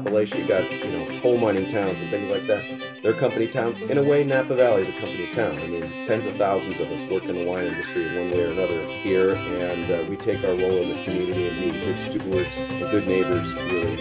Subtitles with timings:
[0.00, 3.02] Appalachia, you got you know coal mining towns and things like that.
[3.02, 3.78] They're company towns.
[3.82, 5.58] In a way, Napa Valley is a company town.
[5.58, 8.44] I mean, tens of thousands of us work in the wine industry in one way
[8.44, 11.98] or another here, and uh, we take our role in the community and being good
[11.98, 13.96] stewards and good neighbors really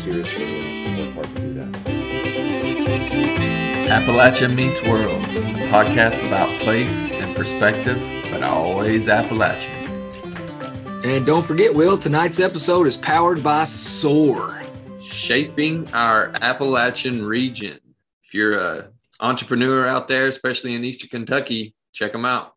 [0.00, 1.68] seriously and work hard to do that.
[3.88, 9.72] Appalachia Meets World, a podcast about place and perspective, but always Appalachian.
[11.04, 14.63] And don't forget, Will, tonight's episode is powered by SOAR.
[15.14, 17.78] Shaping our Appalachian region.
[18.24, 18.88] If you're a
[19.20, 22.54] entrepreneur out there, especially in Eastern Kentucky, check them out.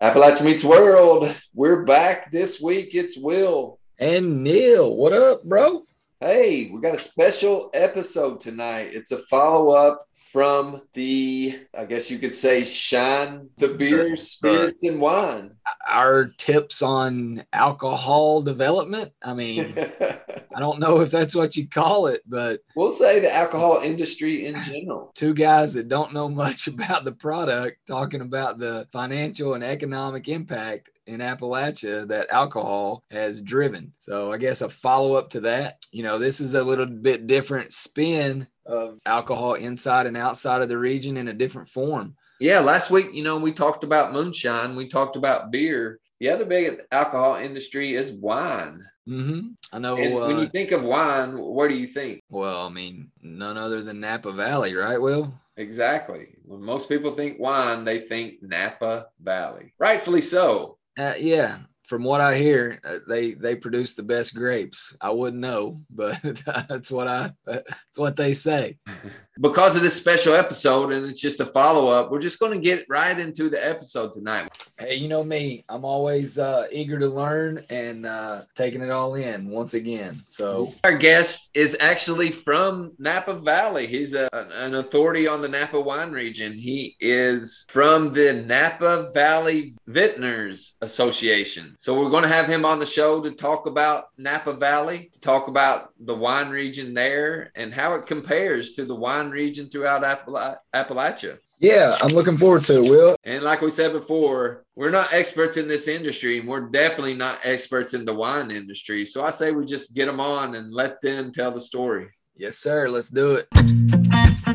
[0.00, 1.34] Appalachia Meets World.
[1.52, 2.94] We're back this week.
[2.94, 3.80] It's Will.
[3.98, 5.84] And Neil, what up, bro?
[6.20, 8.90] Hey, we got a special episode tonight.
[8.92, 14.84] It's a follow up from the, I guess you could say, Shine the Beer, Spirits,
[14.84, 15.52] and Wine.
[15.86, 19.12] Our tips on alcohol development.
[19.22, 19.74] I mean,
[20.54, 24.46] I don't know if that's what you call it, but we'll say the alcohol industry
[24.46, 25.12] in general.
[25.14, 30.28] two guys that don't know much about the product talking about the financial and economic
[30.28, 33.92] impact in Appalachia that alcohol has driven.
[33.98, 37.26] So I guess a follow up to that, you know, this is a little bit
[37.26, 42.16] different spin of alcohol inside and outside of the region in a different form.
[42.40, 46.00] Yeah, last week, you know, we talked about moonshine, we talked about beer.
[46.20, 48.82] The other big alcohol industry is wine.
[49.06, 49.40] hmm
[49.72, 49.96] I know.
[49.96, 52.22] And when uh, you think of wine, what do you think?
[52.30, 55.00] well, I mean, none other than Napa Valley, right?
[55.00, 55.34] Will?
[55.56, 56.28] Exactly.
[56.44, 59.74] When most people think wine, they think Napa Valley.
[59.78, 60.78] Rightfully so.
[60.98, 61.58] Uh, yeah.
[61.86, 64.96] From what I hear, uh, they they produce the best grapes.
[65.00, 68.78] I wouldn't know, but that's what I that's what they say.
[69.40, 72.58] Because of this special episode, and it's just a follow up, we're just going to
[72.60, 74.48] get right into the episode tonight.
[74.78, 75.64] Hey, you know me.
[75.68, 80.20] I'm always uh, eager to learn and uh, taking it all in once again.
[80.26, 83.88] So Our guest is actually from Napa Valley.
[83.88, 86.52] He's a, an authority on the Napa wine region.
[86.52, 91.76] He is from the Napa Valley Vintners Association.
[91.80, 95.20] So we're going to have him on the show to talk about Napa Valley, to
[95.20, 100.02] talk about the wine region there and how it compares to the wine region throughout
[100.02, 101.38] Appala- Appalachia.
[101.60, 102.90] yeah, I'm looking forward to it.
[102.90, 107.14] Will And like we said before, we're not experts in this industry, and we're definitely
[107.14, 109.04] not experts in the wine industry.
[109.06, 112.08] So I say we just get them on and let them tell the story.
[112.36, 112.88] yes, sir.
[112.88, 114.54] Let's do it.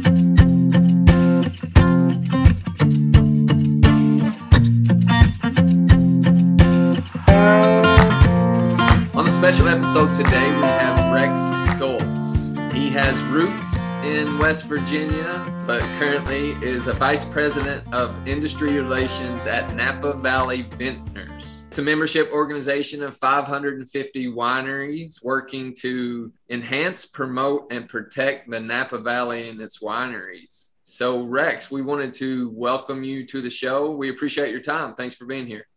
[9.16, 11.34] On a special episode today, we have Rex
[11.74, 12.72] Stoltz.
[12.72, 13.69] He has roots
[14.04, 20.64] in West Virginia, but currently is a vice president of industry relations at Napa Valley
[20.64, 21.58] Vintners.
[21.68, 29.00] It's a membership organization of 550 wineries working to enhance, promote, and protect the Napa
[29.00, 30.72] Valley and its wineries.
[30.84, 33.92] So, Rex, we wanted to welcome you to the show.
[33.92, 34.96] We appreciate your time.
[34.96, 35.68] Thanks for being here.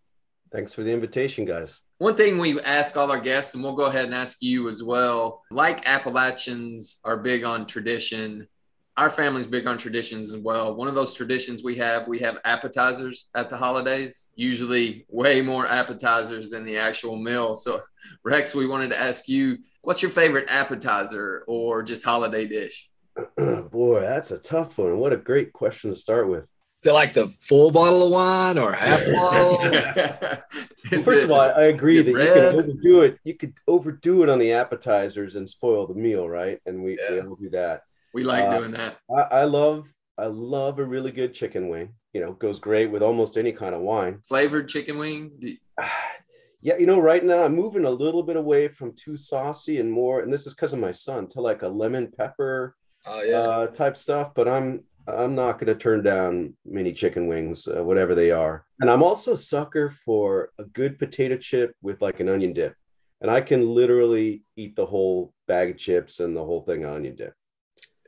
[0.53, 1.81] Thanks for the invitation, guys.
[2.03, 4.83] One thing we ask all our guests, and we'll go ahead and ask you as
[4.83, 5.41] well.
[5.53, 8.49] Like Appalachians are big on tradition,
[8.97, 10.75] our family's big on traditions as well.
[10.75, 15.69] One of those traditions we have, we have appetizers at the holidays, usually way more
[15.69, 17.55] appetizers than the actual meal.
[17.55, 17.81] So,
[18.25, 22.91] Rex, we wanted to ask you, what's your favorite appetizer or just holiday dish?
[23.37, 24.99] Boy, that's a tough one.
[24.99, 26.51] What a great question to start with.
[26.83, 30.39] Is it like the full bottle of wine or half bottle?
[30.91, 33.19] Well, first of all, I, I agree your that you can overdo it.
[33.25, 36.59] You could overdo it on the appetizers and spoil the meal, right?
[36.67, 37.23] And we, we Yeah.
[37.23, 37.83] all do that.
[38.13, 38.99] we like Uh, doing that.
[39.11, 39.89] I, I love
[40.19, 41.95] I love a really good chicken wing.
[42.13, 44.19] You know, goes great with almost any kind of wine.
[44.29, 45.57] Flavored chicken wing.
[46.65, 49.91] Yeah, you know, right now I'm moving a little bit away from too saucy and
[49.91, 53.37] more, and this is because of my son, to like a lemon pepper Oh yeah.
[53.37, 54.33] uh, type stuff.
[54.33, 58.65] But I'm I'm not going to turn down mini chicken wings, uh, whatever they are.
[58.81, 62.75] And I'm also a sucker for a good potato chip with like an onion dip,
[63.21, 66.95] and I can literally eat the whole bag of chips and the whole thing of
[66.95, 67.35] onion dip.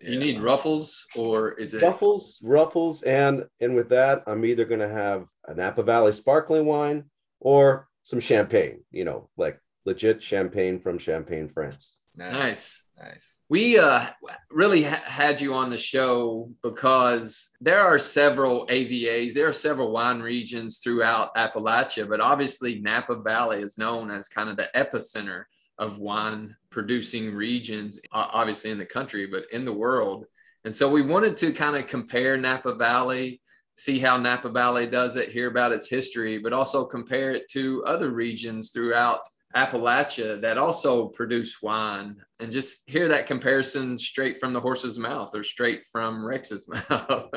[0.00, 4.64] Do you need ruffles or is it ruffles, ruffles, and and with that, I'm either
[4.64, 7.04] going to have a Napa Valley sparkling wine
[7.40, 8.84] or some champagne.
[8.90, 11.96] You know, like legit champagne from Champagne, France.
[12.16, 12.83] Nice.
[13.00, 13.38] Nice.
[13.48, 14.06] We uh,
[14.50, 19.90] really ha- had you on the show because there are several AVAs, there are several
[19.90, 25.44] wine regions throughout Appalachia, but obviously Napa Valley is known as kind of the epicenter
[25.78, 30.26] of wine producing regions, obviously in the country, but in the world.
[30.64, 33.40] And so we wanted to kind of compare Napa Valley,
[33.74, 37.82] see how Napa Valley does it, hear about its history, but also compare it to
[37.84, 39.20] other regions throughout
[39.54, 45.34] Appalachia that also produce wine and just hear that comparison straight from the horse's mouth
[45.34, 47.30] or straight from Rex's mouth.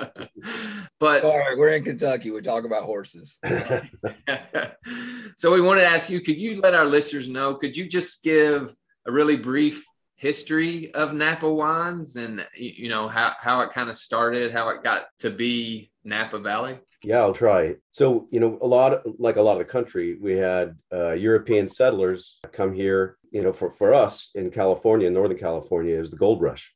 [1.00, 2.32] but sorry, we're in Kentucky.
[2.32, 3.40] We talk about horses.
[5.38, 8.24] so we wanted to ask you, could you let our listeners know, could you just
[8.24, 8.76] give
[9.06, 9.86] a really brief
[10.16, 14.84] history of Napa wines and you know how, how it kind of started, how it
[14.84, 16.80] got to be Napa Valley?
[17.04, 17.76] Yeah, I'll try.
[17.90, 21.12] So, you know, a lot of, like a lot of the country, we had uh,
[21.12, 23.18] European settlers come here.
[23.32, 26.74] You know, for for us in California, Northern California, is the gold rush.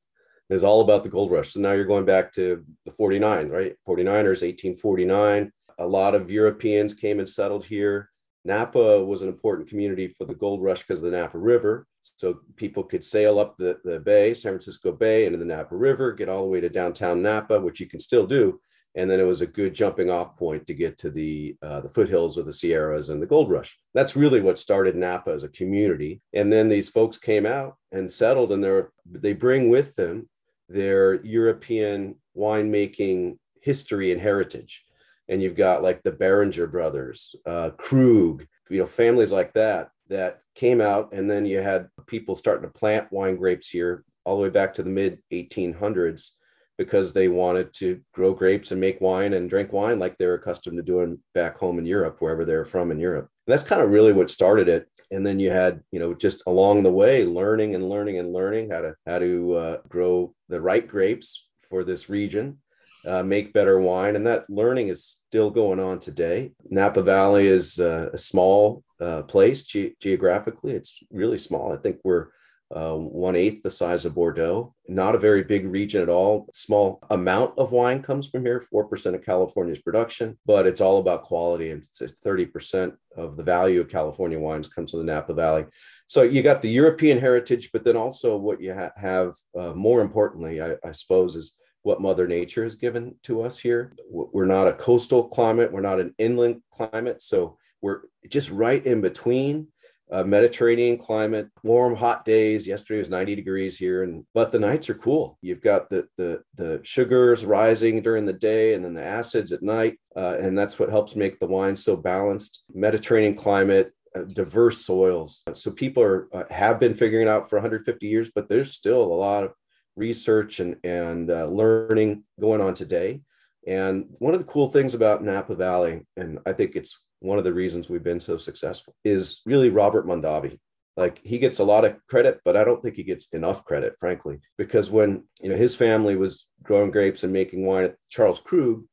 [0.49, 1.53] It's all about the gold rush.
[1.53, 3.73] So now you're going back to the 49, right?
[3.87, 5.49] 49ers, 1849.
[5.79, 8.09] A lot of Europeans came and settled here.
[8.43, 11.87] Napa was an important community for the gold rush because of the Napa River.
[12.01, 16.11] So people could sail up the, the bay, San Francisco Bay, into the Napa River,
[16.11, 18.59] get all the way to downtown Napa, which you can still do
[18.95, 21.89] and then it was a good jumping off point to get to the uh, the
[21.89, 23.77] foothills of the Sierras and the gold rush.
[23.93, 26.21] That's really what started Napa as a community.
[26.33, 30.27] And then these folks came out and settled, and they they bring with them
[30.67, 34.83] their European winemaking history and heritage.
[35.29, 40.41] And you've got like the Beringer brothers, uh, Krug, you know, families like that that
[40.55, 44.43] came out, and then you had people starting to plant wine grapes here all the
[44.43, 46.31] way back to the mid 1800s
[46.81, 50.77] because they wanted to grow grapes and make wine and drink wine like they're accustomed
[50.77, 53.29] to doing back home in Europe, wherever they're from in Europe.
[53.45, 54.89] And that's kind of really what started it.
[55.11, 58.71] And then you had, you know, just along the way, learning and learning and learning
[58.71, 62.57] how to how to uh, grow the right grapes for this region,
[63.05, 66.51] uh, make better wine, and that learning is still going on today.
[66.71, 71.73] Napa Valley is uh, a small uh, place ge- geographically; it's really small.
[71.73, 72.29] I think we're
[72.73, 74.73] uh, one eighth the size of Bordeaux.
[74.87, 76.47] Not a very big region at all.
[76.53, 81.23] Small amount of wine comes from here, 4% of California's production, but it's all about
[81.23, 81.71] quality.
[81.71, 85.65] And 30% of the value of California wines comes from the Napa Valley.
[86.07, 90.01] So you got the European heritage, but then also what you ha- have, uh, more
[90.01, 93.93] importantly, I, I suppose, is what Mother Nature has given to us here.
[94.09, 97.21] We're not a coastal climate, we're not an inland climate.
[97.23, 99.67] So we're just right in between
[100.11, 102.67] uh, Mediterranean climate, warm, hot days.
[102.67, 105.37] Yesterday was 90 degrees here, and but the nights are cool.
[105.41, 109.63] You've got the the the sugars rising during the day, and then the acids at
[109.63, 112.63] night, uh, and that's what helps make the wine so balanced.
[112.73, 115.43] Mediterranean climate, uh, diverse soils.
[115.53, 119.15] So people are uh, have been figuring out for 150 years, but there's still a
[119.15, 119.53] lot of
[119.95, 123.21] research and and uh, learning going on today.
[123.65, 127.43] And one of the cool things about Napa Valley, and I think it's one of
[127.43, 130.59] the reasons we've been so successful is really Robert Mondavi.
[130.97, 133.95] Like he gets a lot of credit, but I don't think he gets enough credit,
[133.97, 138.39] frankly, because when you know his family was growing grapes and making wine at Charles
[138.39, 138.83] Krug,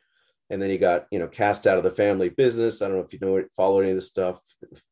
[0.49, 2.81] and then he got you know cast out of the family business.
[2.81, 4.39] I don't know if you know follow any of this stuff.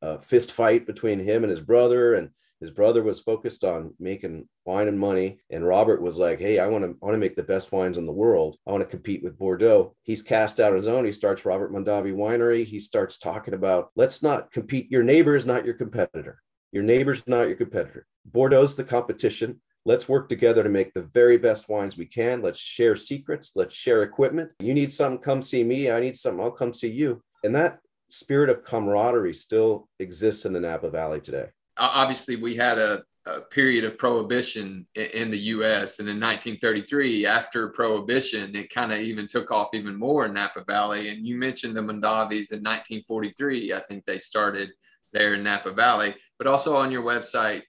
[0.02, 4.48] Uh, fist fight between him and his brother, and his brother was focused on making
[4.64, 7.42] wine and money and robert was like hey i want to want to make the
[7.42, 8.56] best wines in the world.
[8.66, 9.94] I want to compete with bordeaux.
[10.02, 11.04] He's cast out his own.
[11.04, 12.64] He starts robert mondavi winery.
[12.64, 14.90] He starts talking about let's not compete.
[14.90, 16.40] Your neighbor is not your competitor.
[16.72, 18.06] Your neighbor's not your competitor.
[18.30, 19.60] Bordeaux's the competition.
[19.84, 22.42] Let's work together to make the very best wines we can.
[22.42, 23.52] Let's share secrets.
[23.54, 24.50] Let's share equipment.
[24.58, 25.90] You need something come see me.
[25.90, 26.42] I need something.
[26.42, 27.22] I'll come see you.
[27.44, 27.78] And that
[28.10, 33.40] spirit of camaraderie still exists in the napa valley today obviously we had a, a
[33.40, 35.98] period of prohibition in, the U.S.
[35.98, 40.64] and in 1933, after prohibition, it kind of even took off even more in Napa
[40.64, 41.08] Valley.
[41.08, 43.72] And you mentioned the Mondavis in 1943.
[43.72, 44.70] I think they started
[45.12, 47.62] there in Napa Valley, but also on your website,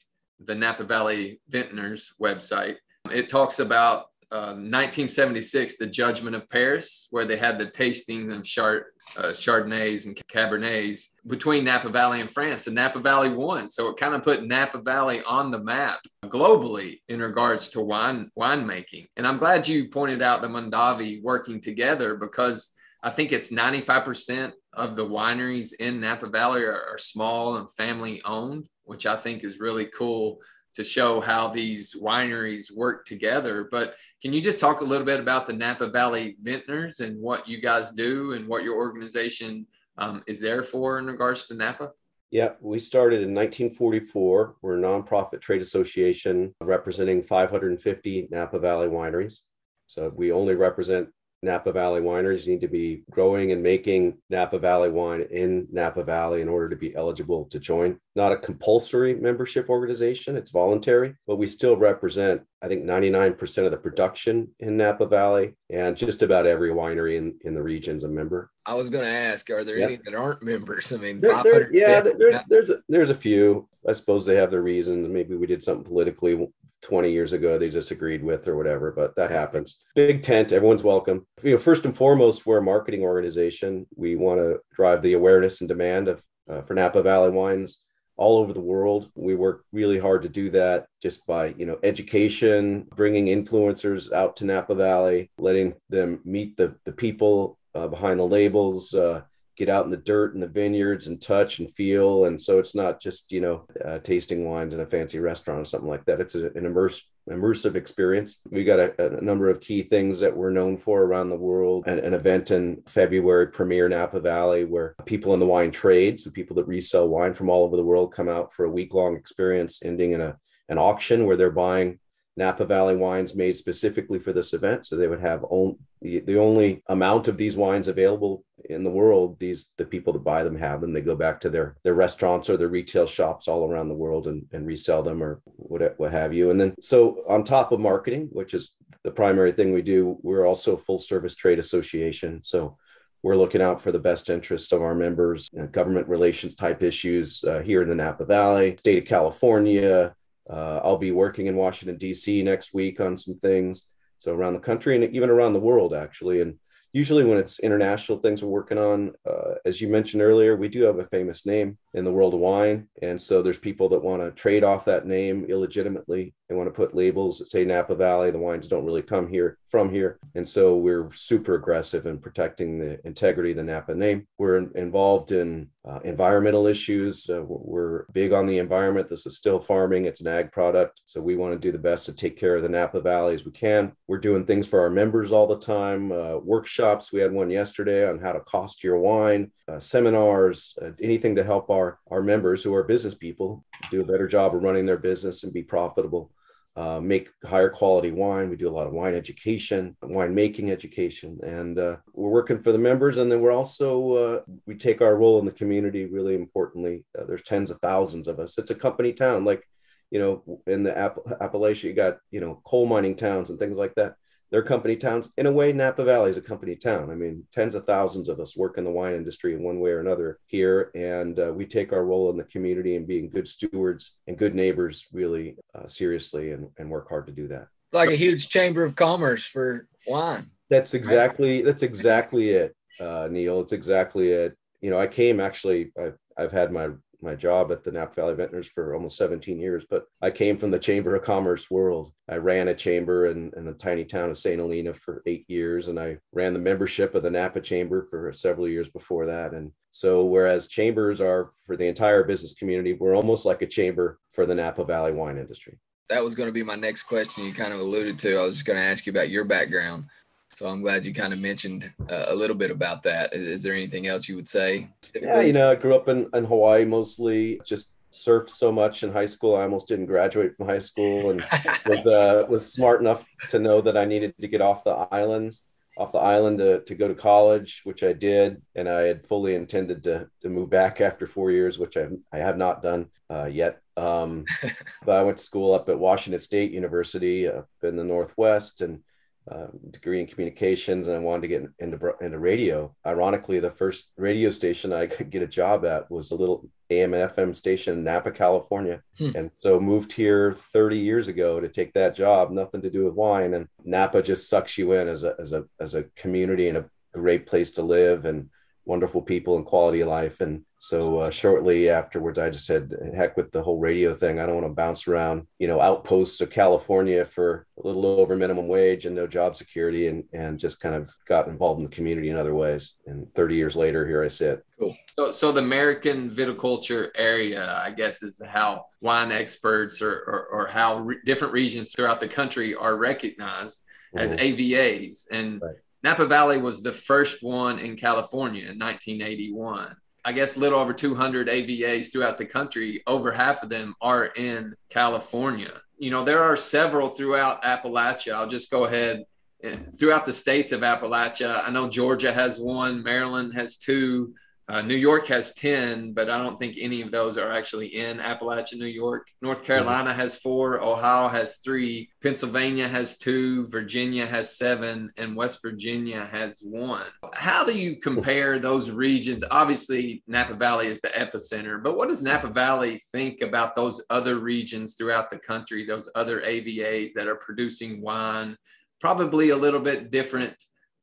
[0.45, 2.75] the Napa Valley Vintners website,
[3.11, 8.43] it talks about uh, 1976, the Judgment of Paris, where they had the tasting of
[8.43, 8.83] Chard,
[9.15, 13.69] uh, Chardonnays and Cabernets between Napa Valley and France, and Napa Valley won.
[13.69, 18.31] So it kind of put Napa Valley on the map globally in regards to wine
[18.37, 19.07] winemaking.
[19.15, 22.71] And I'm glad you pointed out the Mondavi working together because
[23.03, 28.21] I think it's 95% of the wineries in Napa Valley are, are small and family
[28.25, 30.39] owned, which I think is really cool
[30.75, 33.67] to show how these wineries work together.
[33.71, 37.47] But Can you just talk a little bit about the Napa Valley Vintners and what
[37.47, 41.91] you guys do and what your organization um, is there for in regards to Napa?
[42.31, 44.55] Yeah, we started in 1944.
[44.61, 49.41] We're a nonprofit trade association representing 550 Napa Valley wineries.
[49.85, 51.09] So we only represent
[51.43, 56.41] Napa Valley wineries need to be growing and making Napa Valley wine in Napa Valley
[56.41, 57.99] in order to be eligible to join.
[58.15, 63.71] Not a compulsory membership organization, it's voluntary, but we still represent, I think, 99% of
[63.71, 68.07] the production in Napa Valley and just about every winery in, in the region's a
[68.07, 68.49] member.
[68.65, 70.91] I was going to ask, are there any that aren't members?
[70.91, 73.69] I mean, there, there, yeah, there's, there's, a, there's a few.
[73.87, 75.07] I suppose they have their reasons.
[75.07, 76.49] Maybe we did something politically
[76.81, 79.79] 20 years ago they disagreed with or whatever but that happens.
[79.95, 81.25] Big tent everyone's welcome.
[81.43, 83.87] You know first and foremost we're a marketing organization.
[83.95, 87.79] We want to drive the awareness and demand of uh, for napa valley wines
[88.17, 89.11] all over the world.
[89.15, 94.35] We work really hard to do that just by you know education bringing influencers out
[94.37, 99.21] to napa valley letting them meet the the people uh, behind the labels uh,
[99.57, 102.25] get out in the dirt and the vineyards and touch and feel.
[102.25, 105.65] And so it's not just, you know, uh, tasting wines in a fancy restaurant or
[105.65, 106.21] something like that.
[106.21, 108.39] It's a, an immersive immersive experience.
[108.49, 111.85] We got a, a, number of key things that we're known for around the world.
[111.85, 116.31] An, an, event in February, Premier Napa Valley, where people in the wine trade, so
[116.31, 119.17] people that resell wine from all over the world, come out for a week long
[119.17, 120.37] experience, ending in a
[120.69, 121.99] an auction where they're buying
[122.37, 124.85] Napa Valley wines made specifically for this event.
[124.85, 128.89] So they would have on, the, the only amount of these wines available in the
[128.89, 129.39] world.
[129.39, 130.93] These the people that buy them have them.
[130.93, 134.27] They go back to their their restaurants or their retail shops all around the world
[134.27, 136.51] and, and resell them or what, what have you.
[136.51, 138.71] And then so on top of marketing, which is
[139.03, 142.41] the primary thing we do, we're also a full service trade association.
[142.43, 142.77] So
[143.23, 146.83] we're looking out for the best interest of our members, you know, government relations type
[146.83, 150.13] issues uh, here in the Napa Valley, state of California,
[150.49, 152.41] uh, I'll be working in Washington, D.C.
[152.43, 153.89] next week on some things.
[154.17, 156.41] So around the country and even around the world, actually.
[156.41, 156.55] And
[156.93, 160.83] usually when it's international things we're working on, uh, as you mentioned earlier, we do
[160.83, 162.87] have a famous name in the world of wine.
[163.01, 166.35] And so there's people that want to trade off that name illegitimately.
[166.47, 168.29] They want to put labels that say Napa Valley.
[168.29, 170.19] The wines don't really come here from here.
[170.35, 174.27] And so we're super aggressive in protecting the integrity of the Napa name.
[174.37, 177.29] We're in, involved in uh, environmental issues.
[177.29, 179.09] Uh, we're big on the environment.
[179.09, 181.01] This is still farming, it's an ag product.
[181.05, 183.45] So we want to do the best to take care of the Napa Valley as
[183.45, 183.93] we can.
[184.07, 187.11] We're doing things for our members all the time, uh, workshops.
[187.11, 191.43] We had one yesterday on how to cost your wine, uh, seminars, uh, anything to
[191.43, 194.97] help our, our members who are business people do a better job of running their
[194.97, 196.31] business and be profitable
[196.77, 198.51] uh, make higher quality wine.
[198.51, 202.71] We do a lot of wine education, wine making education, and uh, we're working for
[202.71, 203.17] the members.
[203.17, 207.03] And then we're also uh, we take our role in the community really importantly.
[207.17, 208.59] Uh, there's tens of thousands of us.
[208.59, 209.63] It's a company town, like
[210.11, 213.77] you know, in the App- Appalachia, you got you know coal mining towns and things
[213.77, 214.13] like that
[214.51, 215.29] they're company towns.
[215.37, 217.09] In a way, Napa Valley is a company town.
[217.09, 219.91] I mean, tens of thousands of us work in the wine industry in one way
[219.91, 223.47] or another here, and uh, we take our role in the community and being good
[223.47, 227.67] stewards and good neighbors really uh, seriously, and, and work hard to do that.
[227.87, 230.51] It's like a huge chamber of commerce for wine.
[230.69, 233.61] That's exactly that's exactly it, uh, Neil.
[233.61, 234.57] It's exactly it.
[234.81, 235.91] You know, I came actually.
[235.99, 236.89] I've, I've had my
[237.21, 240.71] my job at the Napa Valley Vintners for almost 17 years, but I came from
[240.71, 242.13] the Chamber of Commerce world.
[242.29, 244.59] I ran a chamber in, in the tiny town of St.
[244.59, 248.67] Helena for eight years, and I ran the membership of the Napa Chamber for several
[248.67, 249.53] years before that.
[249.53, 254.19] And so, whereas chambers are for the entire business community, we're almost like a chamber
[254.31, 255.79] for the Napa Valley wine industry.
[256.09, 257.43] That was going to be my next question.
[257.43, 258.37] You kind of alluded to.
[258.37, 260.05] I was just going to ask you about your background.
[260.53, 263.33] So I'm glad you kind of mentioned uh, a little bit about that.
[263.33, 264.89] Is, is, there anything else you would say?
[265.13, 269.11] Yeah, you know, I grew up in, in Hawaii mostly, just surfed so much in
[269.11, 269.55] high school.
[269.55, 271.45] I almost didn't graduate from high school and
[271.85, 275.63] was uh, was smart enough to know that I needed to get off the islands,
[275.97, 278.61] off the island to, to go to college, which I did.
[278.75, 282.37] And I had fully intended to, to move back after four years, which I, I
[282.37, 283.81] have not done uh, yet.
[283.95, 284.45] Um,
[285.05, 289.01] but I went to school up at Washington State University up in the Northwest and
[289.49, 292.93] uh, degree in communications and I wanted to get into into radio.
[293.05, 297.13] Ironically, the first radio station I could get a job at was a little AM
[297.13, 299.01] and FM station in Napa, California.
[299.17, 299.31] Hmm.
[299.35, 303.13] And so moved here 30 years ago to take that job, nothing to do with
[303.13, 303.53] wine.
[303.53, 306.89] And Napa just sucks you in as a as a as a community and a
[307.13, 308.49] great place to live and
[308.87, 310.39] wonderful people and quality of life.
[310.39, 314.39] And so uh, shortly afterwards, I just said, heck with the whole radio thing.
[314.39, 318.35] I don't want to bounce around, you know, outposts of California for a little over
[318.37, 321.95] minimum wage and no job security and, and just kind of got involved in the
[321.95, 322.93] community in other ways.
[323.05, 324.63] And 30 years later, here I sit.
[324.79, 324.95] Cool.
[325.19, 330.67] So, so the American viticulture area, I guess, is how wine experts or, or, or
[330.67, 333.81] how re- different regions throughout the country are recognized
[334.15, 334.39] as mm-hmm.
[334.39, 335.25] AVAs.
[335.29, 335.75] And right.
[336.03, 339.95] Napa Valley was the first one in California in 1981.
[340.23, 343.01] I guess a little over 200 AVAs throughout the country.
[343.07, 345.81] Over half of them are in California.
[345.97, 348.33] You know, there are several throughout Appalachia.
[348.33, 349.23] I'll just go ahead
[349.63, 351.65] eh, throughout the states of Appalachia.
[351.65, 354.33] I know Georgia has one, Maryland has two,
[354.69, 358.17] uh, New York has 10, but I don't think any of those are actually in
[358.17, 359.29] Appalachia, New York.
[359.41, 365.61] North Carolina has four, Ohio has three, Pennsylvania has two, Virginia has seven, and West
[365.61, 367.05] Virginia has one.
[367.33, 369.41] How do you compare those regions?
[369.51, 374.37] Obviously, Napa Valley is the epicenter, but what does Napa Valley think about those other
[374.39, 378.57] regions throughout the country, those other AVAs that are producing wine?
[378.99, 380.55] Probably a little bit different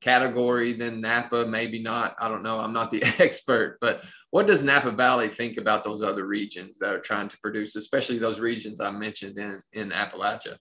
[0.04, 2.14] category than Napa, maybe not.
[2.20, 2.60] I don't know.
[2.60, 6.90] I'm not the expert, but what does Napa Valley think about those other regions that
[6.90, 10.56] are trying to produce, especially those regions I mentioned in, in Appalachia?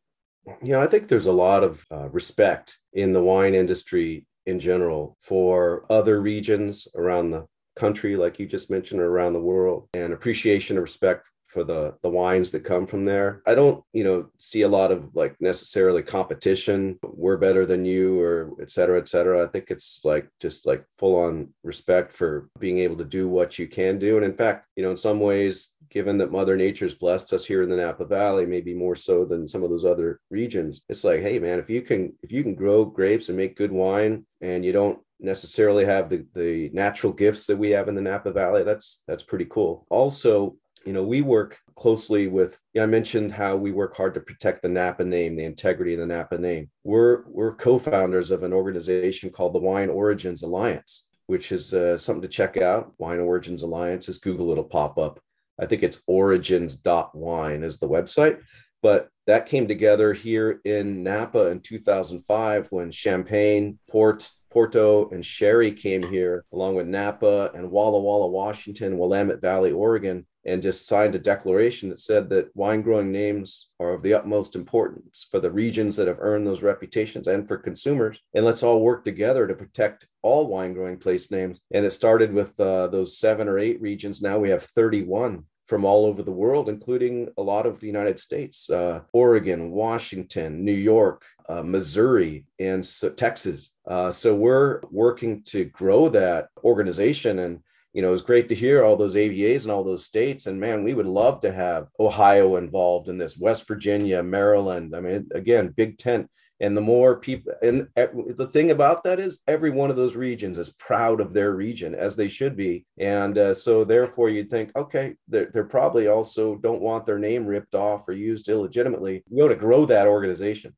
[0.61, 4.59] You know, I think there's a lot of uh, respect in the wine industry in
[4.59, 7.45] general for other regions around the
[7.75, 11.93] country, like you just mentioned, or around the world, and appreciation and respect for the
[12.01, 13.43] the wines that come from there.
[13.45, 16.97] I don't, you know, see a lot of like necessarily competition.
[17.03, 19.43] We're better than you, or et cetera, et cetera.
[19.43, 23.59] I think it's like just like full on respect for being able to do what
[23.59, 24.17] you can do.
[24.17, 27.61] And in fact, you know, in some ways, given that Mother Nature's blessed us here
[27.61, 31.21] in the Napa Valley, maybe more so than some of those other regions, it's like,
[31.21, 34.65] hey man, if you can if you can grow grapes and make good wine and
[34.65, 38.63] you don't necessarily have the, the natural gifts that we have in the Napa Valley,
[38.63, 39.85] that's that's pretty cool.
[39.89, 44.19] Also, you know, we work closely with, yeah, I mentioned how we work hard to
[44.19, 46.69] protect the Napa name, the integrity of the Napa name.
[46.83, 52.21] We're, we're co-founders of an organization called the Wine Origins Alliance, which is uh, something
[52.21, 52.93] to check out.
[52.97, 55.19] Wine Origins Alliance, just Google, it'll pop up.
[55.59, 58.41] I think it's origins.wine is the website.
[58.81, 65.71] But that came together here in Napa in 2005 when Champagne, Port, Porto, and Sherry
[65.71, 71.15] came here, along with Napa and Walla Walla, Washington, Willamette Valley, Oregon, and just signed
[71.15, 75.49] a declaration that said that wine growing names are of the utmost importance for the
[75.49, 78.19] regions that have earned those reputations and for consumers.
[78.35, 81.59] And let's all work together to protect all wine growing place names.
[81.73, 84.21] And it started with uh, those seven or eight regions.
[84.21, 88.19] Now we have 31 from all over the world, including a lot of the United
[88.19, 93.71] States, uh, Oregon, Washington, New York, uh, Missouri, and so Texas.
[93.87, 97.59] Uh, so we're working to grow that organization and
[97.93, 100.47] you know, it was great to hear all those AVAs and all those states.
[100.47, 104.95] And man, we would love to have Ohio involved in this, West Virginia, Maryland.
[104.95, 106.29] I mean, again, big tent.
[106.59, 110.57] And the more people, and the thing about that is every one of those regions
[110.57, 112.85] is proud of their region as they should be.
[112.97, 117.45] And uh, so, therefore, you'd think, okay, they're, they're, probably also don't want their name
[117.45, 119.23] ripped off or used illegitimately.
[119.29, 120.75] We want to grow that organization.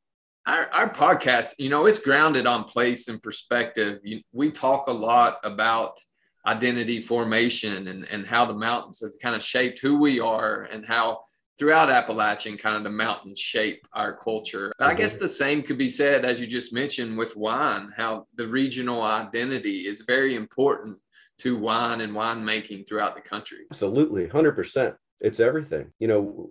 [0.47, 3.99] Our, our podcast, you know, it's grounded on place and perspective.
[4.03, 5.99] You, we talk a lot about
[6.45, 10.85] identity formation and, and how the mountains have kind of shaped who we are and
[10.85, 11.24] how
[11.57, 14.73] throughout Appalachian kind of the mountains shape our culture.
[14.77, 15.23] But I guess mm-hmm.
[15.23, 19.87] the same could be said, as you just mentioned, with wine, how the regional identity
[19.87, 20.97] is very important
[21.39, 23.65] to wine and winemaking throughout the country.
[23.71, 26.49] Absolutely, 100% it's everything you know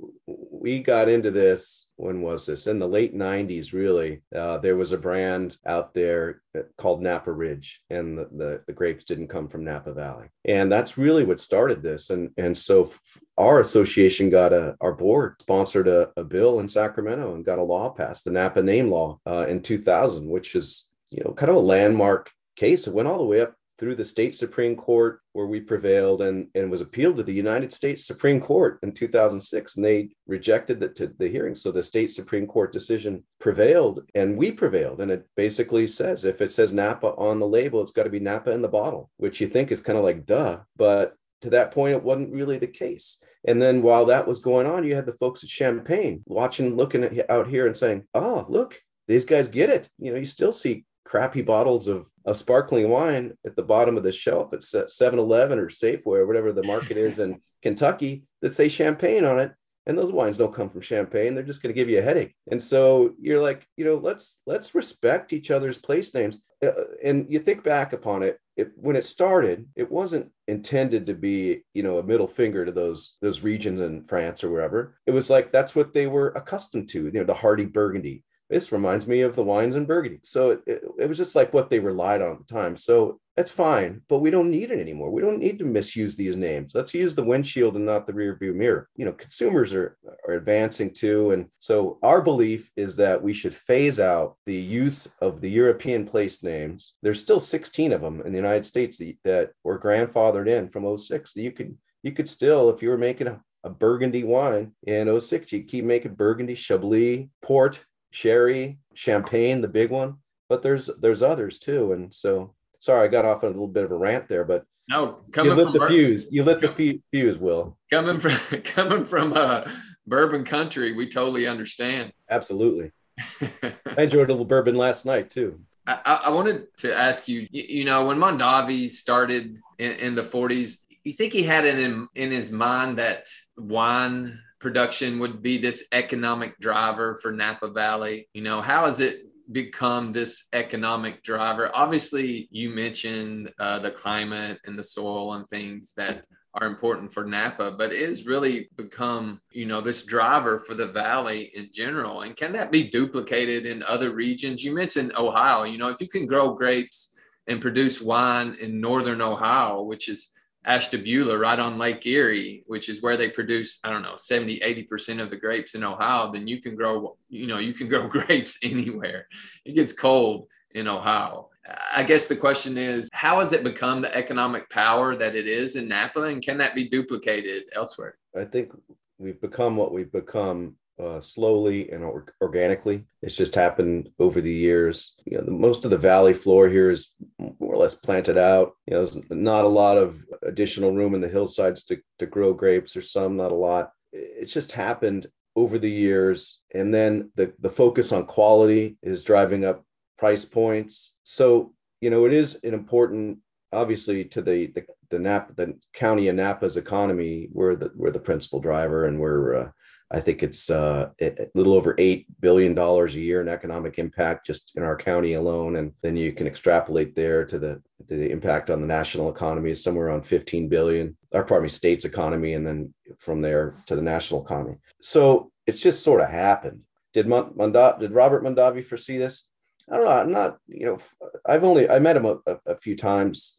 [0.64, 2.66] we got into this when was this?
[2.66, 4.22] In the late 90s really.
[4.34, 6.40] Uh, there was a brand out there
[6.78, 10.28] called napa ridge and the, the, the, grapes didn't come from napa valley.
[10.46, 12.08] And that's really what started this.
[12.08, 12.90] And and so
[13.36, 17.62] our association got a our board sponsored a, a, bill in sacramento and got a
[17.62, 21.56] law passed the napa name law uh, in 2000 which is you know kind of
[21.56, 22.86] a landmark case.
[22.86, 26.48] It went all the way up through the state Supreme Court where we prevailed and,
[26.54, 29.76] and was appealed to the United States Supreme Court in 2006.
[29.76, 31.54] And they rejected the, the hearing.
[31.54, 35.00] So the state Supreme Court decision prevailed and we prevailed.
[35.00, 38.20] And it basically says if it says Napa on the label, it's got to be
[38.20, 40.60] Napa in the bottle, which you think is kind of like duh.
[40.76, 43.20] But to that point, it wasn't really the case.
[43.46, 47.04] And then while that was going on, you had the folks at Champagne watching, looking
[47.04, 49.88] at, out here and saying, oh, look, these guys get it.
[49.98, 54.02] You know, you still see crappy bottles of, of sparkling wine at the bottom of
[54.02, 58.68] the shelf at 7-Eleven or Safeway or whatever the market is in Kentucky that say
[58.68, 59.52] champagne on it.
[59.86, 61.34] And those wines don't come from champagne.
[61.34, 62.34] They're just going to give you a headache.
[62.50, 66.38] And so you're like, you know, let's let's respect each other's place names.
[66.64, 71.14] Uh, and you think back upon it, it, when it started, it wasn't intended to
[71.14, 74.96] be, you know, a middle finger to those those regions in France or wherever.
[75.06, 77.04] It was like that's what they were accustomed to.
[77.04, 80.20] You know, the Hearty Burgundy, this reminds me of the wines in Burgundy.
[80.22, 82.76] So it, it, it, was just like what they relied on at the time.
[82.76, 85.10] So that's fine, but we don't need it anymore.
[85.10, 86.74] We don't need to misuse these names.
[86.74, 88.88] Let's use the windshield and not the rear view mirror.
[88.96, 89.96] You know, consumers are,
[90.28, 91.32] are advancing too.
[91.32, 96.04] And so our belief is that we should phase out the use of the European
[96.04, 96.92] place names.
[97.02, 100.96] There's still 16 of them in the United States that, that were grandfathered in from
[100.96, 101.34] 06.
[101.36, 105.50] You could you could still, if you were making a, a Burgundy wine in 06,
[105.52, 107.82] you keep making Burgundy, Chablis, Port,
[108.14, 110.18] Sherry, Champagne, the big one.
[110.48, 111.92] But there's there's others too.
[111.92, 114.64] And so sorry, I got off on a little bit of a rant there, but
[114.88, 116.28] no, coming you lit the Bur- fuse.
[116.30, 117.76] You lit the fuse, Will.
[117.90, 119.68] Coming from coming from uh,
[120.06, 122.12] bourbon country, we totally understand.
[122.30, 122.92] Absolutely.
[123.40, 125.58] I enjoyed a little bourbon last night too.
[125.86, 130.22] I, I wanted to ask you, you, you know, when Mondavi started in, in the
[130.22, 135.58] 40s, you think he had it in, in his mind that wine production would be
[135.58, 138.26] this economic driver for Napa Valley?
[138.32, 141.70] You know, how has it become this economic driver?
[141.74, 146.24] Obviously, you mentioned uh, the climate and the soil and things that
[146.54, 150.86] are important for Napa, but it has really become, you know, this driver for the
[150.86, 152.22] valley in general.
[152.22, 154.64] And can that be duplicated in other regions?
[154.64, 155.64] You mentioned Ohio.
[155.64, 157.14] You know, if you can grow grapes
[157.48, 160.30] and produce wine in northern Ohio, which is
[160.64, 165.20] Ashtabula right on Lake Erie, which is where they produce, I don't know, 70, 80%
[165.20, 168.58] of the grapes in Ohio, then you can grow, you know, you can grow grapes
[168.62, 169.26] anywhere.
[169.64, 171.50] It gets cold in Ohio.
[171.94, 175.76] I guess the question is, how has it become the economic power that it is
[175.76, 178.16] in Napa, and can that be duplicated elsewhere?
[178.36, 178.72] I think
[179.18, 183.04] we've become what we've become uh, slowly and or- organically.
[183.22, 185.14] It's just happened over the years.
[185.24, 188.72] You know, the, most of the valley floor here is more or less planted out.
[188.86, 192.52] You know, there's not a lot of additional room in the hillsides to, to grow
[192.52, 192.92] grapes.
[192.92, 193.90] There's some, not a lot.
[194.12, 195.26] It's just happened
[195.56, 196.60] over the years.
[196.74, 199.84] And then the, the focus on quality is driving up
[200.18, 201.14] price points.
[201.24, 203.38] So, you know, it is an important,
[203.72, 208.18] obviously, to the, the, the Napa, the county of Napa's economy, we're the, we're the
[208.20, 209.68] principal driver and we're, uh,
[210.14, 214.72] I think it's uh, a little over $8 billion a year in economic impact just
[214.76, 215.76] in our county alone.
[215.76, 219.82] And then you can extrapolate there to the, the impact on the national economy is
[219.82, 222.54] somewhere around 15 billion, or pardon me, state's economy.
[222.54, 224.76] And then from there to the national economy.
[225.00, 226.82] So it's just sort of happened.
[227.12, 229.48] Did, Monda- did Robert Mondavi foresee this?
[229.90, 230.12] I don't know.
[230.12, 230.98] I'm not, you know,
[231.44, 233.56] I've only, I met him a, a, a few times,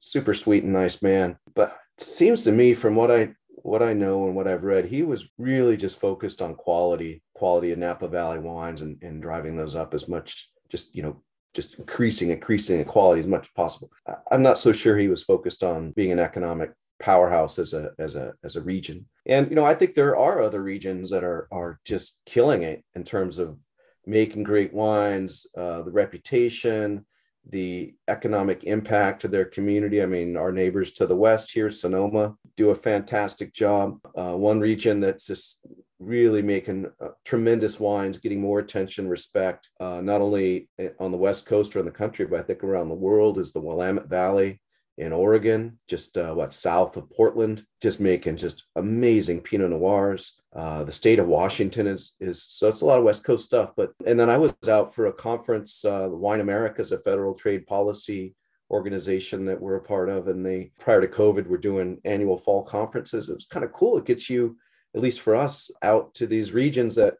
[0.00, 1.36] super sweet and nice man.
[1.54, 3.34] But it seems to me from what I
[3.66, 7.72] what I know and what I've read, he was really just focused on quality, quality
[7.72, 11.20] of Napa Valley wines and, and driving those up as much, just, you know,
[11.52, 13.90] just increasing, increasing the quality as much as possible.
[14.30, 18.14] I'm not so sure he was focused on being an economic powerhouse as a as
[18.14, 19.06] a as a region.
[19.26, 22.84] And you know, I think there are other regions that are are just killing it
[22.94, 23.58] in terms of
[24.06, 27.04] making great wines, uh, the reputation,
[27.48, 30.02] the economic impact to their community.
[30.02, 33.98] I mean, our neighbors to the west here, Sonoma, do a fantastic job.
[34.14, 35.60] Uh, one region that's just
[35.98, 41.46] really making uh, tremendous wines, getting more attention, respect, uh, not only on the west
[41.46, 44.60] coast or in the country, but I think around the world is the Willamette Valley
[44.98, 50.32] in Oregon, just uh, what south of Portland, just making just amazing Pinot Noirs.
[50.54, 53.72] Uh, the state of Washington is is so it's a lot of West Coast stuff.
[53.76, 55.84] But and then I was out for a conference.
[55.84, 58.34] Uh, Wine America is a federal trade policy
[58.70, 62.62] organization that we're a part of, and they prior to COVID were doing annual fall
[62.62, 63.28] conferences.
[63.28, 63.96] It was kind of cool.
[63.98, 64.56] It gets you,
[64.94, 67.14] at least for us, out to these regions that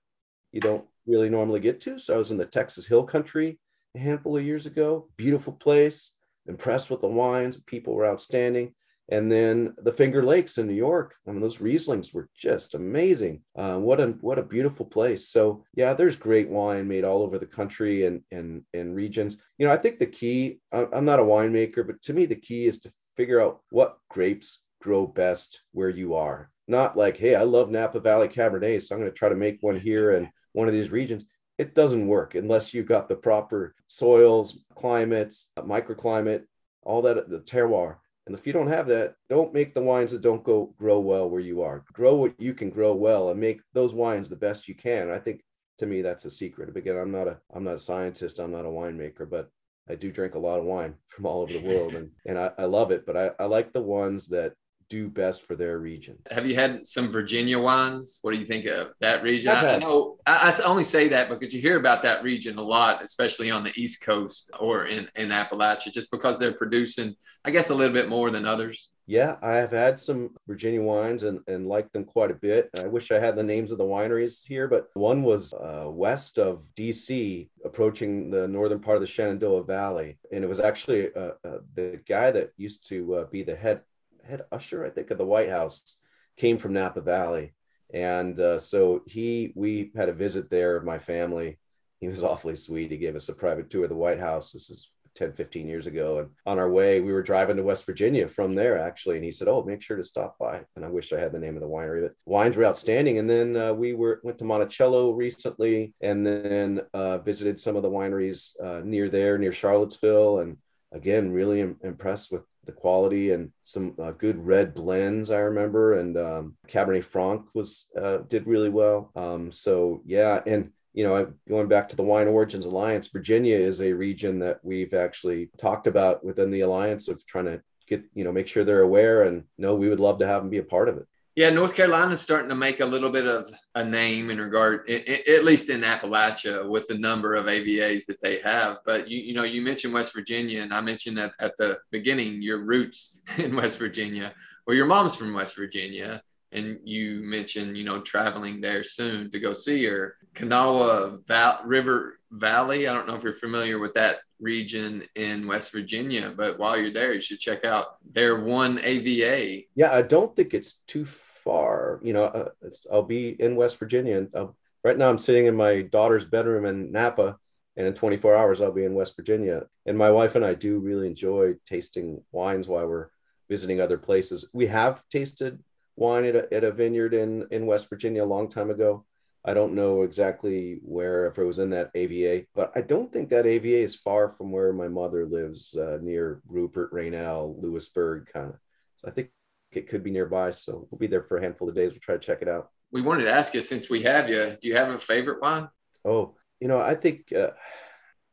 [0.53, 1.99] you don't really normally get to.
[1.99, 3.59] So I was in the Texas Hill Country
[3.95, 5.09] a handful of years ago.
[5.17, 6.13] Beautiful place
[6.47, 7.61] impressed with the wines.
[7.61, 8.75] People were outstanding.
[9.09, 11.15] And then the Finger Lakes in New York.
[11.27, 13.43] I mean, those Rieslings were just amazing.
[13.55, 15.29] Uh, what a what a beautiful place.
[15.29, 19.37] So yeah, there's great wine made all over the country and and and regions.
[19.59, 20.61] You know, I think the key.
[20.73, 24.61] I'm not a winemaker, but to me, the key is to figure out what grapes
[24.83, 26.51] grow best where you are.
[26.69, 29.59] Not like, hey, I love Napa Valley Cabernet, so I'm going to try to make
[29.61, 31.25] one here and one of these regions
[31.59, 36.45] it doesn't work unless you've got the proper soils, climates, microclimate,
[36.83, 37.97] all that, the terroir.
[38.27, 41.31] And if you don't have that, don't make the wines that don't go grow well
[41.31, 41.85] where you are.
[41.93, 45.11] Grow what you can grow well and make those wines the best you can.
[45.11, 45.43] I think
[45.79, 46.77] to me that's a secret.
[46.77, 49.51] Again, I'm not a I'm not a scientist, I'm not a winemaker, but
[49.89, 52.51] I do drink a lot of wine from all over the world and, and I,
[52.59, 53.07] I love it.
[53.07, 54.55] But I, I like the ones that
[54.89, 56.19] do best for their region.
[56.31, 58.19] Have you had some Virginia wines?
[58.23, 59.51] What do you think of that region?
[59.51, 63.03] I, know I, I only say that because you hear about that region a lot,
[63.03, 67.71] especially on the East Coast or in, in Appalachia, just because they're producing, I guess,
[67.71, 68.91] a little bit more than others.
[69.09, 72.71] Yeah, I have had some Virginia wines and, and liked them quite a bit.
[72.77, 76.41] I wish I had the names of the wineries here, but one was uh, west
[76.41, 80.19] of DC, approaching the northern part of the Shenandoah Valley.
[80.33, 83.83] And it was actually uh, uh, the guy that used to uh, be the head,
[84.27, 85.97] head usher, I think, of the White House
[86.37, 87.55] came from Napa Valley.
[87.93, 91.59] And uh, so he, we had a visit there of my family.
[92.01, 92.91] He was awfully sweet.
[92.91, 94.53] He gave us a private tour of the White House.
[94.53, 96.19] This is 10, 15 years ago.
[96.19, 99.17] And on our way, we were driving to West Virginia from there, actually.
[99.17, 100.61] And he said, Oh, make sure to stop by.
[100.77, 103.19] And I wish I had the name of the winery, but wines were outstanding.
[103.19, 107.83] And then uh, we were went to Monticello recently and then uh, visited some of
[107.83, 110.41] the wineries uh, near there, near Charlottesville.
[110.41, 110.59] And
[110.93, 115.99] again, really im- impressed with the quality and some uh, good red blends I remember.
[115.99, 119.13] And um, Cabernet Franc was uh, did really well.
[119.15, 123.83] Um, so yeah and you know, going back to the Wine Origins Alliance, Virginia is
[123.83, 128.25] a region that we've actually talked about within the alliance of trying to get, you
[128.25, 129.25] know, make sure they're aware.
[129.25, 131.07] And know we would love to have them be a part of it.
[131.37, 135.45] Yeah, North Carolina's starting to make a little bit of a name in regard, at
[135.45, 138.79] least in Appalachia, with the number of AVAs that they have.
[138.87, 142.41] But you, you know, you mentioned West Virginia, and I mentioned at, at the beginning
[142.41, 144.33] your roots in West Virginia.
[144.67, 146.23] Well, your mom's from West Virginia,
[146.53, 150.17] and you mentioned, you know, traveling there soon to go see her.
[150.33, 152.89] Kanawha Val- River Valley.
[152.89, 156.93] I don't know if you're familiar with that region in West Virginia, but while you're
[156.93, 159.65] there, you should check out their one AVA.
[159.75, 161.05] Yeah, I don't think it's too
[161.47, 162.01] far.
[162.03, 162.51] You know, uh,
[162.93, 164.19] I'll be in West Virginia.
[164.19, 164.49] And uh,
[164.85, 167.39] right now, I'm sitting in my daughter's bedroom in Napa,
[167.77, 169.67] and in 24 hours, I'll be in West Virginia.
[169.87, 173.11] And my wife and I do really enjoy tasting wines while we're
[173.49, 174.45] visiting other places.
[174.53, 175.63] We have tasted
[175.95, 179.07] wine at a, at a vineyard in in West Virginia a long time ago.
[179.45, 183.29] I don't know exactly where, if it was in that AVA, but I don't think
[183.29, 188.49] that AVA is far from where my mother lives, uh, near Rupert, Rainelle, Lewisburg, kind
[188.49, 188.57] of.
[188.97, 189.31] So I think
[189.77, 190.51] it could be nearby.
[190.51, 191.93] So we'll be there for a handful of days.
[191.93, 192.71] We'll try to check it out.
[192.93, 195.69] We wanted to ask you since we have you, do you have a favorite wine?
[196.05, 197.51] Oh, you know, I think uh,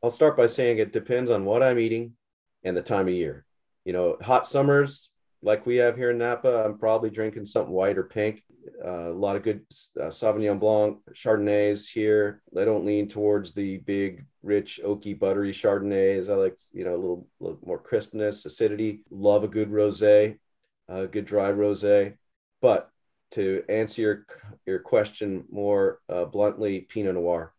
[0.02, 2.12] I'll start by saying it depends on what I'm eating
[2.62, 3.44] and the time of year.
[3.84, 5.10] You know, hot summers
[5.44, 8.42] like we have here in Napa, I'm probably drinking something white or pink.
[8.82, 9.60] Uh, a lot of good
[10.00, 12.42] uh, Sauvignon Blanc, Chardonnays here.
[12.58, 16.30] I don't lean towards the big, rich, oaky, buttery Chardonnays.
[16.30, 19.02] I like, you know, a little, little more crispness, acidity.
[19.10, 20.38] Love a good rosé,
[20.88, 22.16] a good dry rosé.
[22.60, 22.90] But
[23.32, 24.26] to answer your
[24.66, 27.52] your question more uh, bluntly, Pinot Noir.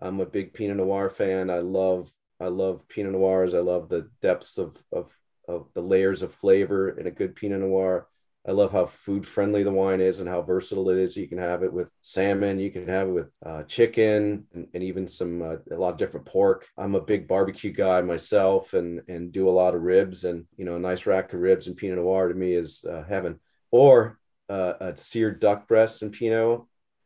[0.00, 1.50] I'm a big Pinot Noir fan.
[1.50, 3.54] I love I love Pinot Noirs.
[3.54, 5.16] I love the depths of of
[5.48, 8.08] of the layers of flavor in a good Pinot Noir.
[8.46, 11.16] I love how food friendly the wine is and how versatile it is.
[11.16, 14.82] You can have it with salmon, you can have it with uh, chicken, and, and
[14.82, 16.66] even some uh, a lot of different pork.
[16.76, 20.64] I'm a big barbecue guy myself, and and do a lot of ribs, and you
[20.64, 23.38] know, a nice rack of ribs and Pinot Noir to me is uh, heaven.
[23.70, 26.62] Or uh, a seared duck breast and Pinot.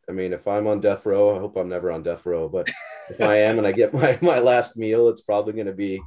[0.09, 2.69] I mean, if I'm on death row, I hope I'm never on death row, but
[3.09, 6.01] if I am and I get my, my last meal, it's probably going to be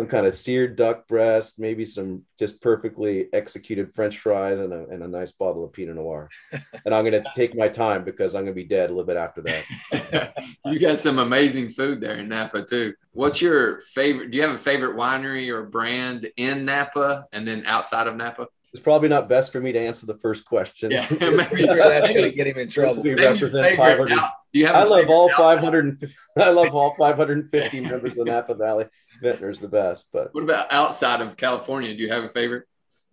[0.00, 4.88] some kind of seared duck breast, maybe some just perfectly executed French fries and a,
[4.88, 6.30] and a nice bottle of Pinot Noir.
[6.86, 9.06] And I'm going to take my time because I'm going to be dead a little
[9.06, 10.32] bit after that.
[10.64, 12.94] you got some amazing food there in Napa too.
[13.12, 14.30] What's your favorite?
[14.30, 18.46] Do you have a favorite winery or brand in Napa and then outside of Napa?
[18.72, 20.92] It's probably not best for me to answer the first question.
[20.92, 23.02] Yeah, Maybe that's going to get him in trouble.
[23.02, 24.76] We represent 500 out- do you have?
[24.76, 26.12] a I love all outside- 500.
[26.38, 28.86] I love all 550 members of Napa Valley.
[29.22, 31.94] Vintner's the best, but What about outside of California?
[31.94, 32.64] Do you have a favorite?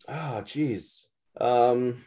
[0.08, 1.08] oh, geez.
[1.40, 2.04] Um,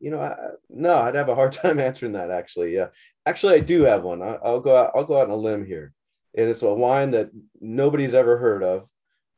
[0.00, 0.36] you know, I,
[0.68, 2.30] no, I'd have a hard time answering that.
[2.30, 2.88] Actually, yeah.
[3.26, 4.22] Actually, I do have one.
[4.22, 4.92] I, I'll go out.
[4.94, 5.92] I'll go out on a limb here,
[6.36, 8.88] and it's a wine that nobody's ever heard of,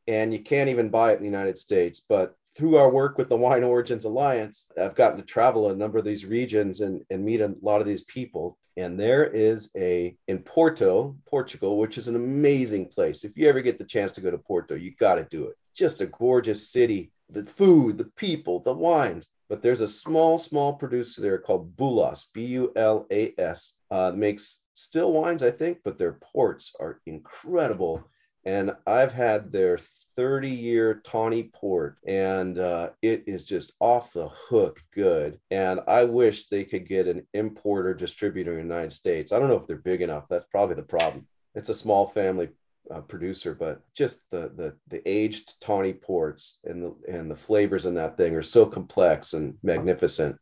[0.07, 1.99] and you can't even buy it in the United States.
[1.99, 5.97] But through our work with the Wine Origins Alliance, I've gotten to travel a number
[5.97, 8.57] of these regions and, and meet a lot of these people.
[8.77, 13.23] And there is a in Porto, Portugal, which is an amazing place.
[13.23, 15.57] If you ever get the chance to go to Porto, you got to do it.
[15.75, 17.11] Just a gorgeous city.
[17.29, 19.27] The food, the people, the wines.
[19.49, 24.13] But there's a small, small producer there called Bulas, B U L A S, uh,
[24.15, 28.07] makes still wines, I think, but their ports are incredible.
[28.45, 29.77] And I've had their
[30.15, 35.39] 30 year tawny port, and uh, it is just off the hook good.
[35.49, 39.31] And I wish they could get an importer distributor in the United States.
[39.31, 40.25] I don't know if they're big enough.
[40.29, 41.27] That's probably the problem.
[41.55, 42.49] It's a small family
[42.93, 47.85] uh, producer, but just the the the aged tawny ports and the and the flavors
[47.85, 50.37] in that thing are so complex and magnificent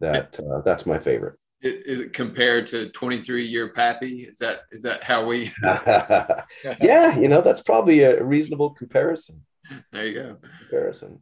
[0.00, 1.38] that uh, that's my favorite.
[1.60, 4.22] Is it compared to 23 year Pappy?
[4.22, 5.50] Is that is that how we?
[5.62, 9.44] yeah, you know that's probably a reasonable comparison.
[9.92, 10.36] There you go.
[10.60, 11.20] Comparison.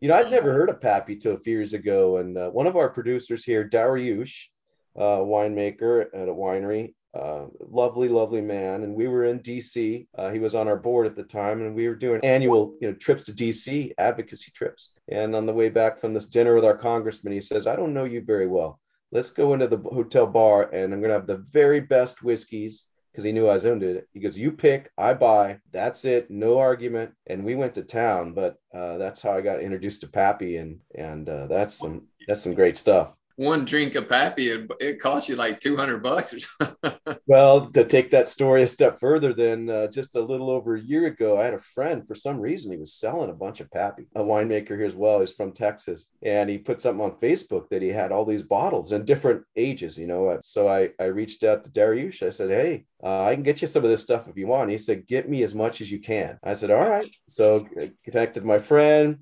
[0.00, 2.66] You know, I'd never heard of Pappy till a few years ago, and uh, one
[2.66, 4.48] of our producers here, Darioush,
[4.96, 8.82] uh, winemaker at a winery, uh, lovely, lovely man.
[8.82, 10.06] And we were in DC.
[10.16, 12.88] Uh, he was on our board at the time, and we were doing annual, you
[12.88, 14.92] know, trips to DC, advocacy trips.
[15.08, 17.94] And on the way back from this dinner with our congressman, he says, "I don't
[17.94, 18.80] know you very well.
[19.12, 22.86] Let's go into the hotel bar, and I'm going to have the very best whiskeys."
[23.12, 24.08] Because he knew I owned it.
[24.12, 25.60] He goes, "You pick, I buy.
[25.72, 26.30] That's it.
[26.30, 28.34] No argument." And we went to town.
[28.34, 32.42] But uh, that's how I got introduced to Pappy, and and uh, that's some that's
[32.42, 36.40] some great stuff one drink of Pappy, it, it costs you like 200 bucks or
[36.40, 37.16] something.
[37.26, 40.80] well, to take that story a step further, then uh, just a little over a
[40.80, 43.70] year ago, I had a friend, for some reason, he was selling a bunch of
[43.70, 45.20] Pappy, a winemaker here as well.
[45.20, 46.08] He's from Texas.
[46.22, 49.98] And he put something on Facebook that he had all these bottles in different ages,
[49.98, 50.38] you know.
[50.42, 52.26] So I, I reached out to Darioush.
[52.26, 54.70] I said, Hey, uh, I can get you some of this stuff if you want.
[54.70, 56.38] He said, Get me as much as you can.
[56.42, 57.10] I said, All right.
[57.28, 59.18] So I connected my friend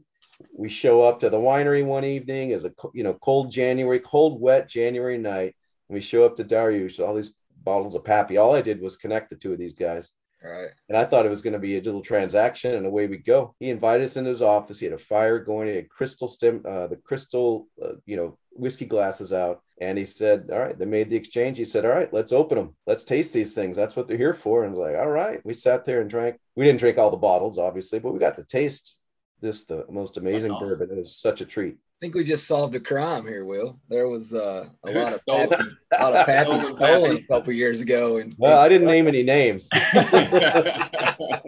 [0.53, 4.41] we show up to the winery one evening as a you know cold January, cold
[4.41, 5.55] wet January night.
[5.89, 8.37] And we show up to Darioush all these bottles of Pappy.
[8.37, 10.13] All I did was connect the two of these guys.
[10.43, 10.69] Right.
[10.91, 13.55] And I thought it was going to be a little transaction, and away we go.
[13.59, 14.79] He invited us into his office.
[14.79, 15.69] He had a fire going.
[15.69, 19.63] He had crystal stem, uh, the crystal, uh, you know, whiskey glasses out.
[19.81, 21.57] And he said, "All right." They made the exchange.
[21.57, 22.77] He said, "All right, let's open them.
[22.87, 23.75] Let's taste these things.
[23.75, 26.11] That's what they're here for." And I was like, "All right." We sat there and
[26.11, 26.37] drank.
[26.55, 28.99] We didn't drink all the bottles, obviously, but we got to taste
[29.41, 30.79] this the most amazing awesome.
[30.79, 30.99] bourbon.
[30.99, 31.75] It was such a treat.
[31.75, 33.79] I think we just solved a crime here, Will.
[33.89, 37.81] There was uh, a lot of pappy, a lot of pappy stolen a couple years
[37.81, 39.69] ago, and well, I didn't name any names.
[39.73, 41.41] it's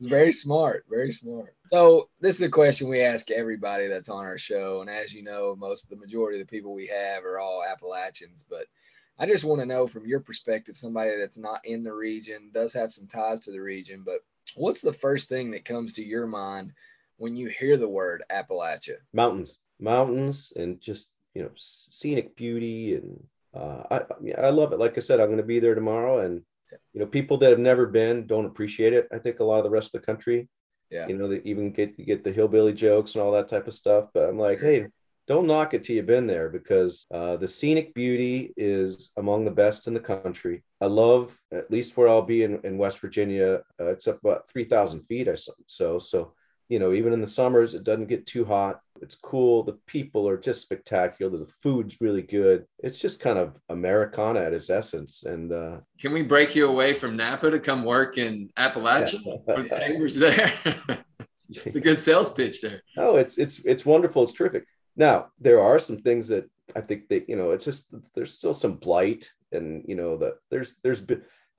[0.00, 1.54] very smart, very smart.
[1.72, 5.22] So this is a question we ask everybody that's on our show, and as you
[5.22, 8.66] know, most the majority of the people we have are all Appalachians, but
[9.18, 12.72] I just want to know from your perspective, somebody that's not in the region, does
[12.74, 14.20] have some ties to the region, but
[14.54, 16.72] what's the first thing that comes to your mind
[17.20, 18.96] when you hear the word Appalachia?
[19.12, 23.22] Mountains, mountains, and just you know scenic beauty, and
[23.54, 24.78] uh, I I love it.
[24.78, 26.42] Like I said, I'm going to be there tomorrow, and
[26.92, 29.06] you know people that have never been don't appreciate it.
[29.12, 30.48] I think a lot of the rest of the country,
[30.90, 33.68] yeah, you know, they even get you get the hillbilly jokes and all that type
[33.68, 34.08] of stuff.
[34.14, 34.86] But I'm like, hey,
[35.28, 39.50] don't knock it till you've been there because uh, the scenic beauty is among the
[39.50, 40.64] best in the country.
[40.80, 44.48] I love, at least where I'll be in, in West Virginia, uh, it's up about
[44.48, 45.98] 3,000 feet or so.
[45.98, 46.32] So
[46.70, 48.80] you know, even in the summers, it doesn't get too hot.
[49.02, 49.64] It's cool.
[49.64, 51.36] The people are just spectacular.
[51.36, 52.64] The food's really good.
[52.78, 55.24] It's just kind of Americana at its essence.
[55.24, 59.20] And uh, can we break you away from Napa to come work in Appalachia?
[59.46, 60.52] The chambers there.
[61.48, 62.82] it's a good sales pitch there.
[62.96, 64.22] Oh, it's it's it's wonderful.
[64.22, 64.64] It's terrific.
[64.96, 67.50] Now there are some things that I think that you know.
[67.50, 71.00] It's just there's still some blight, and you know that there's there's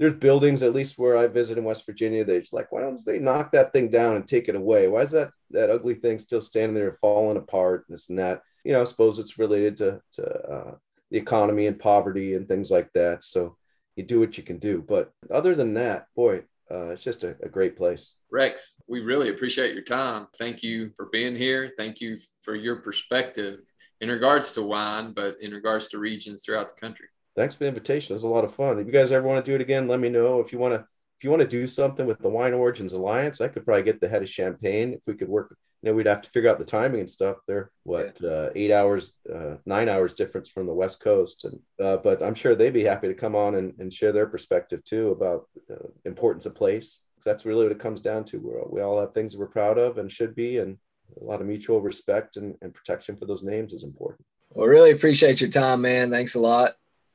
[0.02, 3.00] there's buildings, at least where I visit in West Virginia, they're just like, why don't
[3.06, 4.88] they knock that thing down and take it away?
[4.88, 7.86] Why is that that ugly thing still standing there falling apart?
[7.88, 8.42] This and that.
[8.64, 10.76] You know, I suppose it's related to to uh,
[11.12, 13.24] the economy and poverty and things like that.
[13.24, 13.58] So
[13.96, 14.82] you do what you can do.
[14.82, 18.14] But other than that, boy, uh, it's just a, a, great place.
[18.32, 20.26] Rex, we really appreciate your time.
[20.40, 21.74] Thank you for being here.
[21.78, 23.60] Thank you for your perspective
[24.00, 27.68] in regards to wine, but in regards to regions throughout the country thanks for the
[27.68, 28.14] invitation.
[28.14, 28.80] It was a lot of fun.
[28.80, 30.40] If you guys ever want to do it again, let me know.
[30.40, 30.86] If you want to,
[31.18, 34.02] if you want to do something with the Wine Origins Alliance, I could probably get
[34.02, 35.56] the head of Champagne if we could work.
[35.82, 37.38] You know, we'd have to figure out the timing and stuff.
[37.48, 38.30] They're what yeah.
[38.30, 42.36] uh, eight hours, uh, nine hours difference from the West Coast, and uh, but I'm
[42.36, 45.88] sure they'd be happy to come on and, and share their perspective too about uh,
[46.06, 47.02] importance of place.
[47.26, 48.40] That's really what it comes down to.
[48.40, 50.78] We're, we all have things we're proud of and should be, and
[51.20, 54.26] a lot of mutual respect and, and protection for those names is important.
[54.50, 56.12] Well, really appreciate your time, man.
[56.12, 56.74] Thanks a lot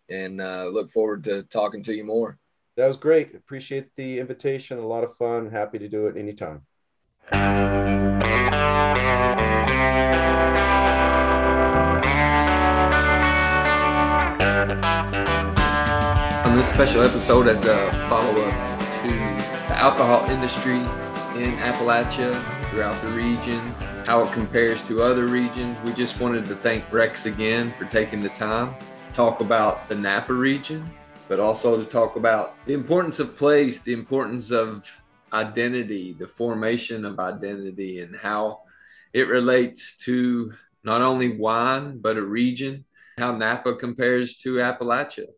[0.09, 2.39] and uh, look forward to talking to you more.
[2.77, 3.35] That was great.
[3.35, 4.79] Appreciate the invitation.
[4.79, 5.51] A lot of fun.
[5.51, 6.63] Happy to do it anytime.
[16.45, 20.77] On this special episode, as a follow up to the alcohol industry
[21.43, 22.35] in Appalachia,
[22.71, 23.59] throughout the region,
[24.07, 28.21] how it compares to other regions, we just wanted to thank Rex again for taking
[28.21, 28.75] the time
[29.17, 30.85] talk about the Napa region,
[31.27, 34.87] but also to talk about the importance of place, the importance of
[35.33, 38.61] identity, the formation of identity, and how
[39.15, 40.53] it relates to
[40.85, 42.85] not only wine, but a region,
[43.17, 45.29] how Napa compares to Appalachia.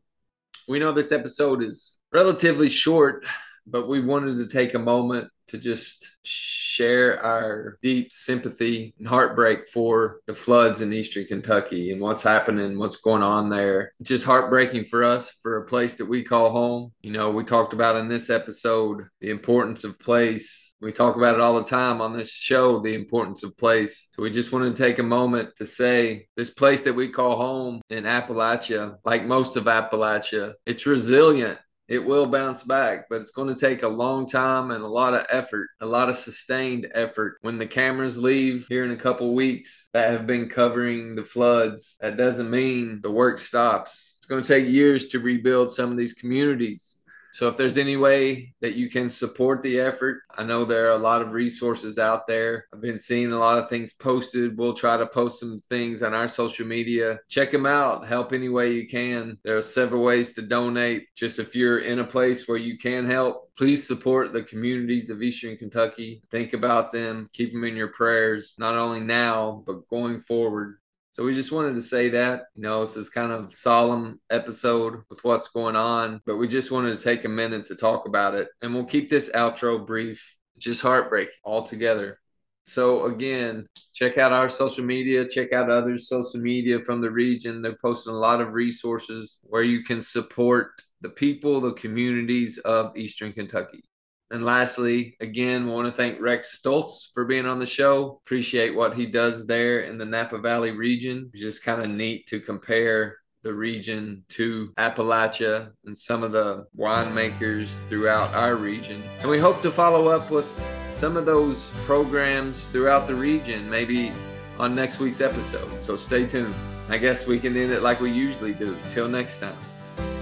[0.66, 3.26] We know this episode is relatively short,
[3.64, 9.68] but we wanted to take a moment to just share our deep sympathy and heartbreak
[9.68, 13.92] for the floods in eastern Kentucky and what's happening, what's going on there.
[14.02, 16.92] Just heartbreaking for us for a place that we call home.
[17.02, 20.74] You know, we talked about in this episode the importance of place.
[20.80, 24.08] We talk about it all the time on this show, the importance of place.
[24.12, 27.36] So we just wanted to take a moment to say this place that we call
[27.36, 31.58] home in Appalachia, like most of Appalachia, it's resilient
[31.88, 35.14] it will bounce back, but it's going to take a long time and a lot
[35.14, 37.38] of effort, a lot of sustained effort.
[37.40, 41.96] When the cameras leave here in a couple weeks that have been covering the floods,
[42.00, 44.16] that doesn't mean the work stops.
[44.18, 46.97] It's going to take years to rebuild some of these communities.
[47.38, 50.96] So if there's any way that you can support the effort, I know there are
[50.96, 52.66] a lot of resources out there.
[52.74, 54.58] I've been seeing a lot of things posted.
[54.58, 57.20] We'll try to post some things on our social media.
[57.28, 58.08] Check them out.
[58.08, 59.38] Help any way you can.
[59.44, 61.06] There are several ways to donate.
[61.14, 65.22] Just if you're in a place where you can help, please support the communities of
[65.22, 66.20] Eastern Kentucky.
[66.32, 67.28] Think about them.
[67.34, 70.78] Keep them in your prayers, not only now, but going forward.
[71.18, 75.02] So we just wanted to say that, you know, this is kind of solemn episode
[75.10, 78.36] with what's going on, but we just wanted to take a minute to talk about
[78.36, 78.46] it.
[78.62, 82.20] And we'll keep this outro brief, just heartbreak altogether.
[82.66, 87.62] So again, check out our social media, check out others' social media from the region.
[87.62, 92.96] They're posting a lot of resources where you can support the people, the communities of
[92.96, 93.87] Eastern Kentucky.
[94.30, 98.20] And lastly, again, want to thank Rex Stoltz for being on the show.
[98.24, 101.30] Appreciate what he does there in the Napa Valley region.
[101.32, 106.66] It's just kind of neat to compare the region to Appalachia and some of the
[106.76, 109.02] winemakers throughout our region.
[109.20, 110.46] And we hope to follow up with
[110.86, 114.12] some of those programs throughout the region, maybe
[114.58, 115.82] on next week's episode.
[115.82, 116.54] So stay tuned.
[116.88, 118.76] I guess we can end it like we usually do.
[118.90, 119.56] Till next time.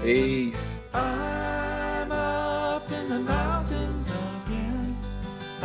[0.01, 0.79] Peace.
[0.93, 1.66] Ah.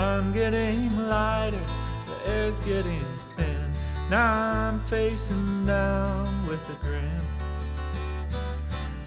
[0.02, 1.60] I'm getting lighter,
[2.06, 3.04] the air's getting
[3.36, 3.72] thin.
[4.10, 7.22] Now I'm facing down with a grin.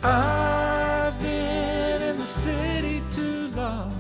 [0.02, 3.94] I've been in the city too long,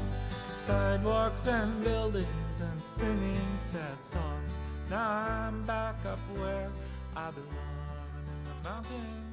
[0.55, 4.57] sidewalks and buildings and singing sad songs.
[4.89, 6.69] Now I'm back up where
[7.15, 9.24] I belong in the mountains.